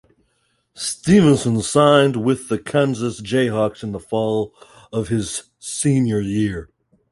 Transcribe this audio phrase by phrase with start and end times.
[0.73, 4.51] Stevenson signed with the Kansas Jayhawks in the fall
[4.91, 6.71] of his senior year.